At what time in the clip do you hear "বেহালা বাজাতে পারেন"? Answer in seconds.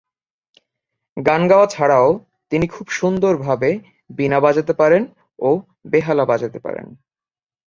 5.85-6.85